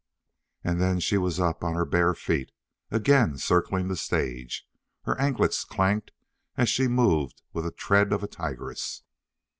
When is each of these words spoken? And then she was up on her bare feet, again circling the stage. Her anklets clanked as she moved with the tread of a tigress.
And 0.63 0.81
then 0.81 0.99
she 0.99 1.15
was 1.19 1.39
up 1.39 1.63
on 1.63 1.75
her 1.75 1.85
bare 1.85 2.15
feet, 2.15 2.51
again 2.89 3.37
circling 3.37 3.87
the 3.87 3.95
stage. 3.95 4.67
Her 5.03 5.15
anklets 5.19 5.63
clanked 5.63 6.09
as 6.57 6.69
she 6.69 6.87
moved 6.87 7.43
with 7.53 7.65
the 7.65 7.71
tread 7.71 8.11
of 8.11 8.23
a 8.23 8.27
tigress. 8.27 9.03